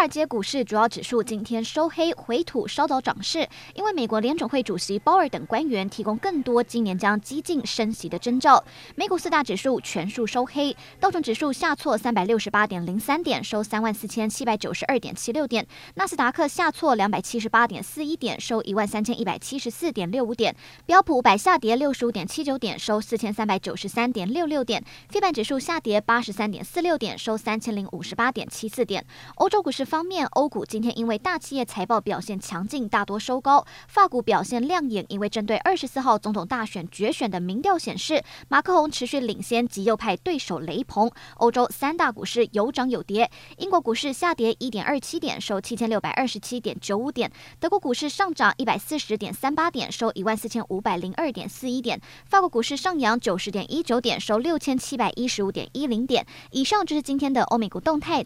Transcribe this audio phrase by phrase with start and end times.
[0.00, 8.64] 华尔街股市主要指数今天收黑，回吐稍早涨势，因为美国联准会主席鲍尔等官员提供更多今年将激进升息的征兆。
[8.96, 15.62] 美股四大指数全数收黑，道琼指数下挫三百六十八点零三点，收三万四千七百九十二点七六点；
[15.96, 20.54] 纳斯达克下挫两百七十八点四一点，收一万三千一百七十四点六五点；
[20.86, 24.80] 标普五百下跌六十五点七九点，收四千三百九十三点六六点；
[25.10, 29.04] 非半指数下跌八十三点四六点，收三千零五十八点七四点。
[29.34, 29.89] 欧洲股市。
[29.90, 33.66] 方面，欧股今天因为大企业财报表现强劲，大多收高。
[33.88, 41.10] 法股表现亮眼，因为针对二十四号总统大选决选的民调显示，马克宏持续领先极右派对手雷朋。
[41.38, 56.24] 欧洲三大股市有涨有跌，英国股市下跌一点二七点，收七千六百二十七点九五点；德国股市上涨一百四十点三八点，收一万四千五百零二点四一点；法国股市上扬九十点一九点，收六千七百一十五点一零点。
[56.52, 58.10] 以上就是今天的欧美股动态。